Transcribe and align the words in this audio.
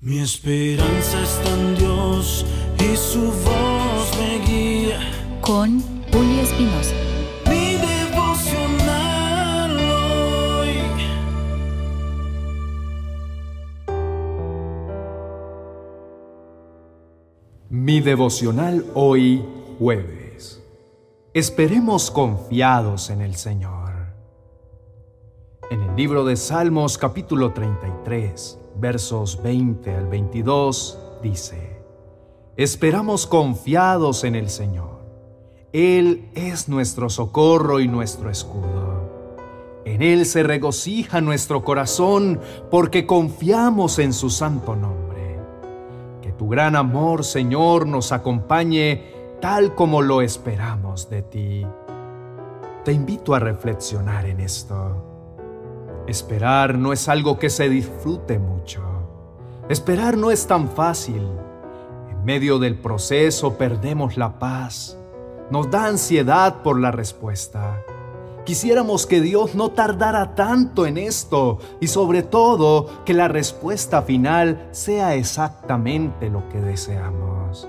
Mi 0.00 0.20
esperanza 0.20 1.20
está 1.24 1.54
en 1.54 1.74
Dios 1.74 2.46
y 2.78 2.96
su 2.96 3.32
voz 3.32 4.16
me 4.16 4.38
guía. 4.46 5.00
Con 5.40 5.80
Julio 6.12 6.40
Espinosa. 6.40 6.94
Mi 7.48 7.74
devocional 7.74 9.76
hoy. 9.90 10.76
Mi 17.68 18.00
devocional 18.00 18.86
hoy 18.94 19.44
jueves. 19.80 20.62
Esperemos 21.34 22.12
confiados 22.12 23.10
en 23.10 23.20
el 23.20 23.34
Señor. 23.34 24.14
En 25.72 25.82
el 25.82 25.96
libro 25.96 26.24
de 26.24 26.36
Salmos 26.36 26.98
capítulo 26.98 27.52
33, 27.52 28.57
versos 28.80 29.42
20 29.42 29.94
al 29.94 30.06
22, 30.06 30.98
dice, 31.22 31.78
Esperamos 32.56 33.26
confiados 33.26 34.24
en 34.24 34.34
el 34.34 34.50
Señor. 34.50 34.98
Él 35.72 36.28
es 36.34 36.68
nuestro 36.68 37.08
socorro 37.08 37.78
y 37.78 37.86
nuestro 37.86 38.30
escudo. 38.30 38.98
En 39.84 40.02
Él 40.02 40.26
se 40.26 40.42
regocija 40.42 41.20
nuestro 41.20 41.62
corazón 41.62 42.40
porque 42.70 43.06
confiamos 43.06 43.98
en 43.98 44.12
su 44.12 44.28
santo 44.28 44.74
nombre. 44.74 45.38
Que 46.20 46.32
tu 46.32 46.48
gran 46.48 46.74
amor, 46.74 47.24
Señor, 47.24 47.86
nos 47.86 48.12
acompañe 48.12 49.12
tal 49.40 49.74
como 49.74 50.02
lo 50.02 50.20
esperamos 50.20 51.08
de 51.08 51.22
ti. 51.22 51.66
Te 52.84 52.92
invito 52.92 53.34
a 53.34 53.38
reflexionar 53.38 54.26
en 54.26 54.40
esto. 54.40 55.07
Esperar 56.08 56.78
no 56.78 56.94
es 56.94 57.06
algo 57.10 57.38
que 57.38 57.50
se 57.50 57.68
disfrute 57.68 58.38
mucho. 58.38 58.80
Esperar 59.68 60.16
no 60.16 60.30
es 60.30 60.46
tan 60.46 60.70
fácil. 60.70 61.22
En 62.10 62.24
medio 62.24 62.58
del 62.58 62.78
proceso 62.78 63.58
perdemos 63.58 64.16
la 64.16 64.38
paz. 64.38 64.96
Nos 65.50 65.70
da 65.70 65.84
ansiedad 65.84 66.62
por 66.62 66.80
la 66.80 66.92
respuesta. 66.92 67.82
Quisiéramos 68.46 69.04
que 69.04 69.20
Dios 69.20 69.54
no 69.54 69.72
tardara 69.72 70.34
tanto 70.34 70.86
en 70.86 70.96
esto 70.96 71.58
y 71.78 71.88
sobre 71.88 72.22
todo 72.22 73.04
que 73.04 73.12
la 73.12 73.28
respuesta 73.28 74.00
final 74.00 74.66
sea 74.70 75.14
exactamente 75.14 76.30
lo 76.30 76.48
que 76.48 76.62
deseamos. 76.62 77.68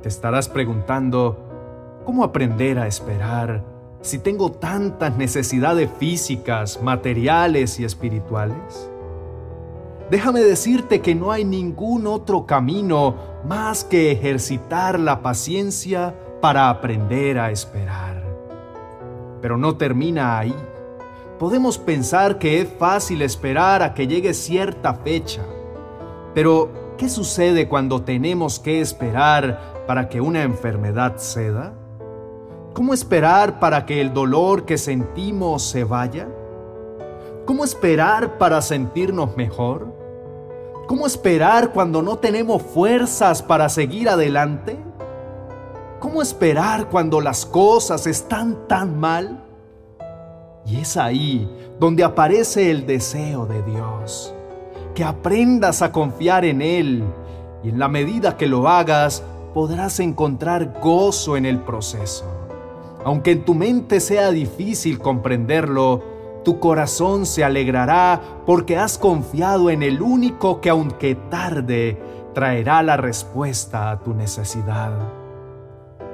Te 0.00 0.08
estarás 0.08 0.48
preguntando, 0.48 2.00
¿cómo 2.06 2.24
aprender 2.24 2.78
a 2.78 2.86
esperar 2.86 3.62
si 4.02 4.18
tengo 4.18 4.52
tantas 4.52 5.16
necesidades 5.16 5.90
físicas, 5.98 6.80
materiales 6.82 7.78
y 7.80 7.84
espirituales? 7.84 8.90
Déjame 10.10 10.40
decirte 10.40 11.00
que 11.00 11.14
no 11.14 11.30
hay 11.30 11.44
ningún 11.44 12.06
otro 12.06 12.44
camino 12.44 13.14
más 13.44 13.84
que 13.84 14.10
ejercitar 14.10 14.98
la 14.98 15.22
paciencia 15.22 16.14
para 16.40 16.68
aprender 16.68 17.38
a 17.38 17.50
esperar. 17.50 18.24
Pero 19.40 19.56
no 19.56 19.76
termina 19.76 20.38
ahí. 20.38 20.54
Podemos 21.38 21.78
pensar 21.78 22.38
que 22.38 22.60
es 22.60 22.68
fácil 22.78 23.22
esperar 23.22 23.82
a 23.82 23.94
que 23.94 24.06
llegue 24.06 24.34
cierta 24.34 24.94
fecha. 24.94 25.42
Pero, 26.34 26.96
¿qué 26.98 27.08
sucede 27.08 27.68
cuando 27.68 28.02
tenemos 28.02 28.58
que 28.58 28.80
esperar 28.80 29.84
para 29.86 30.08
que 30.08 30.20
una 30.20 30.42
enfermedad 30.42 31.18
ceda? 31.18 31.74
¿Cómo 32.72 32.94
esperar 32.94 33.58
para 33.58 33.84
que 33.84 34.00
el 34.00 34.14
dolor 34.14 34.64
que 34.64 34.78
sentimos 34.78 35.62
se 35.64 35.82
vaya? 35.82 36.28
¿Cómo 37.44 37.64
esperar 37.64 38.38
para 38.38 38.62
sentirnos 38.62 39.36
mejor? 39.36 39.92
¿Cómo 40.86 41.06
esperar 41.06 41.72
cuando 41.72 42.00
no 42.00 42.18
tenemos 42.18 42.62
fuerzas 42.62 43.42
para 43.42 43.68
seguir 43.68 44.08
adelante? 44.08 44.78
¿Cómo 45.98 46.22
esperar 46.22 46.88
cuando 46.88 47.20
las 47.20 47.44
cosas 47.44 48.06
están 48.06 48.68
tan 48.68 48.98
mal? 49.00 49.44
Y 50.64 50.80
es 50.80 50.96
ahí 50.96 51.50
donde 51.80 52.04
aparece 52.04 52.70
el 52.70 52.86
deseo 52.86 53.46
de 53.46 53.62
Dios, 53.64 54.32
que 54.94 55.02
aprendas 55.02 55.82
a 55.82 55.90
confiar 55.90 56.44
en 56.44 56.62
Él 56.62 57.02
y 57.64 57.70
en 57.70 57.80
la 57.80 57.88
medida 57.88 58.36
que 58.36 58.46
lo 58.46 58.68
hagas 58.68 59.24
podrás 59.54 59.98
encontrar 59.98 60.78
gozo 60.80 61.36
en 61.36 61.46
el 61.46 61.58
proceso. 61.58 62.39
Aunque 63.04 63.32
en 63.32 63.44
tu 63.44 63.54
mente 63.54 64.00
sea 64.00 64.30
difícil 64.30 64.98
comprenderlo, 64.98 66.02
tu 66.44 66.58
corazón 66.58 67.26
se 67.26 67.44
alegrará 67.44 68.20
porque 68.46 68.76
has 68.76 68.98
confiado 68.98 69.70
en 69.70 69.82
el 69.82 70.00
único 70.02 70.60
que 70.60 70.70
aunque 70.70 71.14
tarde, 71.14 72.00
traerá 72.34 72.82
la 72.82 72.96
respuesta 72.96 73.90
a 73.90 74.00
tu 74.00 74.14
necesidad. 74.14 74.92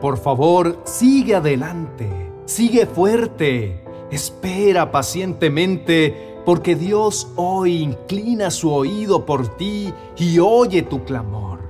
Por 0.00 0.18
favor, 0.18 0.80
sigue 0.84 1.34
adelante, 1.34 2.08
sigue 2.44 2.86
fuerte, 2.86 3.84
espera 4.10 4.90
pacientemente 4.90 6.36
porque 6.44 6.76
Dios 6.76 7.28
hoy 7.36 7.82
inclina 7.82 8.50
su 8.50 8.72
oído 8.72 9.26
por 9.26 9.56
ti 9.56 9.92
y 10.16 10.38
oye 10.38 10.82
tu 10.82 11.04
clamor. 11.04 11.60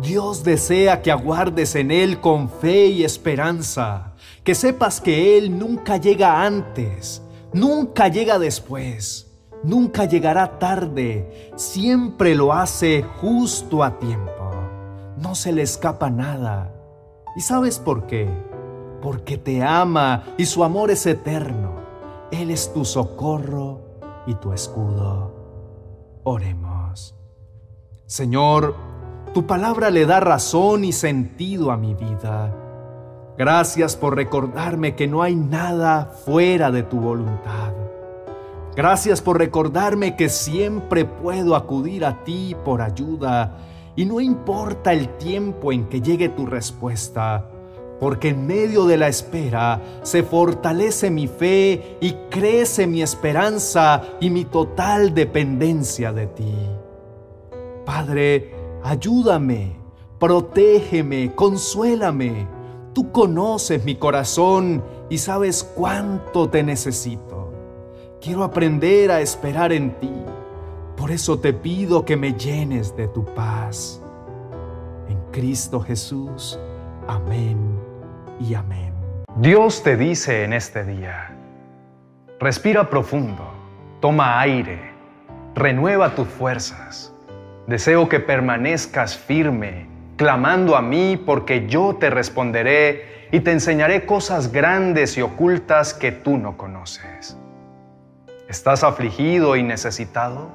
Dios 0.00 0.42
desea 0.44 1.00
que 1.00 1.10
aguardes 1.10 1.74
en 1.76 1.90
Él 1.90 2.20
con 2.20 2.48
fe 2.48 2.86
y 2.86 3.04
esperanza, 3.04 4.11
que 4.44 4.54
sepas 4.54 5.00
que 5.00 5.38
Él 5.38 5.58
nunca 5.58 5.96
llega 5.96 6.44
antes, 6.44 7.22
nunca 7.52 8.08
llega 8.08 8.38
después, 8.38 9.30
nunca 9.62 10.04
llegará 10.04 10.58
tarde, 10.58 11.52
siempre 11.56 12.34
lo 12.34 12.52
hace 12.52 13.02
justo 13.20 13.84
a 13.84 13.98
tiempo, 13.98 14.50
no 15.16 15.34
se 15.34 15.52
le 15.52 15.62
escapa 15.62 16.10
nada. 16.10 16.74
¿Y 17.36 17.40
sabes 17.40 17.78
por 17.78 18.06
qué? 18.06 18.28
Porque 19.00 19.38
te 19.38 19.62
ama 19.62 20.24
y 20.36 20.46
su 20.46 20.64
amor 20.64 20.90
es 20.90 21.06
eterno. 21.06 21.80
Él 22.30 22.50
es 22.50 22.72
tu 22.72 22.84
socorro 22.84 23.80
y 24.26 24.34
tu 24.34 24.52
escudo. 24.52 26.20
Oremos. 26.24 27.14
Señor, 28.06 28.74
tu 29.32 29.46
palabra 29.46 29.90
le 29.90 30.04
da 30.04 30.20
razón 30.20 30.84
y 30.84 30.92
sentido 30.92 31.70
a 31.70 31.76
mi 31.76 31.94
vida. 31.94 32.61
Gracias 33.38 33.96
por 33.96 34.14
recordarme 34.14 34.94
que 34.94 35.08
no 35.08 35.22
hay 35.22 35.34
nada 35.34 36.04
fuera 36.24 36.70
de 36.70 36.82
tu 36.82 37.00
voluntad. 37.00 37.72
Gracias 38.76 39.20
por 39.20 39.38
recordarme 39.38 40.16
que 40.16 40.28
siempre 40.28 41.04
puedo 41.04 41.56
acudir 41.56 42.04
a 42.04 42.24
ti 42.24 42.56
por 42.64 42.82
ayuda 42.82 43.56
y 43.96 44.04
no 44.04 44.20
importa 44.20 44.92
el 44.92 45.08
tiempo 45.16 45.72
en 45.72 45.86
que 45.86 46.00
llegue 46.00 46.30
tu 46.30 46.46
respuesta, 46.46 47.48
porque 48.00 48.30
en 48.30 48.46
medio 48.46 48.86
de 48.86 48.96
la 48.96 49.08
espera 49.08 49.80
se 50.02 50.22
fortalece 50.22 51.10
mi 51.10 51.26
fe 51.26 51.98
y 52.00 52.12
crece 52.30 52.86
mi 52.86 53.02
esperanza 53.02 54.02
y 54.20 54.30
mi 54.30 54.44
total 54.46 55.12
dependencia 55.14 56.12
de 56.12 56.26
ti. 56.28 56.54
Padre, 57.84 58.54
ayúdame, 58.82 59.76
protégeme, 60.18 61.34
consuélame. 61.34 62.61
Tú 62.92 63.10
conoces 63.10 63.84
mi 63.84 63.96
corazón 63.96 64.84
y 65.08 65.18
sabes 65.18 65.64
cuánto 65.64 66.50
te 66.50 66.62
necesito. 66.62 67.50
Quiero 68.20 68.44
aprender 68.44 69.10
a 69.10 69.20
esperar 69.20 69.72
en 69.72 69.98
ti. 69.98 70.12
Por 70.96 71.10
eso 71.10 71.38
te 71.38 71.52
pido 71.52 72.04
que 72.04 72.16
me 72.16 72.34
llenes 72.34 72.94
de 72.94 73.08
tu 73.08 73.24
paz. 73.24 74.00
En 75.08 75.18
Cristo 75.32 75.80
Jesús. 75.80 76.58
Amén 77.08 77.58
y 78.38 78.54
amén. 78.54 78.92
Dios 79.36 79.82
te 79.82 79.96
dice 79.96 80.44
en 80.44 80.52
este 80.52 80.84
día, 80.84 81.34
respira 82.38 82.90
profundo, 82.90 83.50
toma 84.00 84.38
aire, 84.40 84.92
renueva 85.54 86.14
tus 86.14 86.28
fuerzas. 86.28 87.14
Deseo 87.66 88.08
que 88.08 88.20
permanezcas 88.20 89.16
firme, 89.16 89.88
clamando 90.22 90.76
a 90.76 90.82
mí 90.82 91.16
porque 91.16 91.66
yo 91.66 91.96
te 91.98 92.08
responderé 92.08 93.26
y 93.32 93.40
te 93.40 93.50
enseñaré 93.50 94.06
cosas 94.06 94.52
grandes 94.52 95.18
y 95.18 95.20
ocultas 95.20 95.94
que 95.94 96.12
tú 96.12 96.38
no 96.38 96.56
conoces. 96.56 97.36
¿Estás 98.48 98.84
afligido 98.84 99.56
y 99.56 99.64
necesitado? 99.64 100.48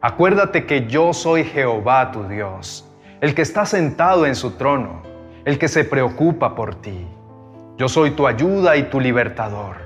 Acuérdate 0.00 0.66
que 0.66 0.88
yo 0.88 1.12
soy 1.12 1.44
Jehová 1.44 2.10
tu 2.10 2.24
Dios, 2.24 2.90
el 3.20 3.36
que 3.36 3.42
está 3.42 3.66
sentado 3.66 4.26
en 4.26 4.34
su 4.34 4.56
trono, 4.56 5.02
el 5.44 5.60
que 5.60 5.68
se 5.68 5.84
preocupa 5.84 6.56
por 6.56 6.74
ti. 6.74 7.06
Yo 7.76 7.88
soy 7.88 8.10
tu 8.10 8.26
ayuda 8.26 8.76
y 8.76 8.90
tu 8.90 8.98
libertador. 8.98 9.76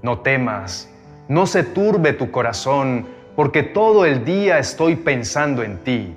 No 0.00 0.20
temas, 0.20 0.90
no 1.28 1.46
se 1.46 1.64
turbe 1.64 2.14
tu 2.14 2.30
corazón, 2.30 3.08
porque 3.36 3.62
todo 3.62 4.06
el 4.06 4.24
día 4.24 4.58
estoy 4.58 4.96
pensando 4.96 5.62
en 5.62 5.84
ti. 5.84 6.16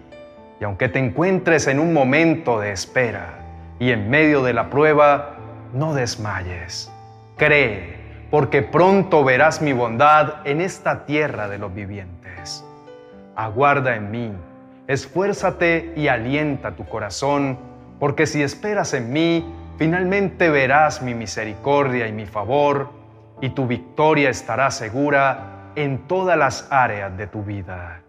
Y 0.62 0.64
aunque 0.64 0.88
te 0.88 1.00
encuentres 1.00 1.68
en 1.68 1.80
un 1.80 1.92
momento 1.92 2.60
de 2.60 2.72
espera 2.72 3.40
y 3.80 3.92
en 3.92 4.10
medio 4.10 4.44
de 4.44 4.54
la 4.54 4.70
prueba, 4.70 5.36
no 5.74 5.94
desmayes. 5.96 6.92
Cree, 7.36 7.96
porque 8.30 8.62
pronto 8.62 9.24
verás 9.24 9.62
mi 9.62 9.74
bondad 9.74 10.46
en 10.46 10.62
esta 10.62 11.06
tierra 11.06 11.50
de 11.50 11.58
los 11.58 11.74
vivientes. 11.74 12.64
Aguarda 13.36 13.96
en 13.96 14.12
mí, 14.12 14.32
Esfuérzate 14.88 15.94
y 15.96 16.10
alienta 16.10 16.76
tu 16.76 16.86
corazón, 16.86 17.58
porque 18.00 18.28
si 18.28 18.44
esperas 18.44 18.94
en 18.94 19.14
mí, 19.14 19.52
finalmente 19.78 20.50
verás 20.50 21.02
mi 21.02 21.14
misericordia 21.14 22.08
y 22.08 22.12
mi 22.12 22.26
favor, 22.26 22.90
y 23.40 23.50
tu 23.52 23.68
victoria 23.68 24.30
estará 24.30 24.70
segura 24.70 25.72
en 25.76 26.08
todas 26.08 26.38
las 26.38 26.68
áreas 26.72 27.16
de 27.18 27.26
tu 27.26 27.42
vida. 27.42 28.02